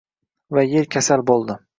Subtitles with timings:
[0.57, 1.59] Va Yer kasal bo’ldi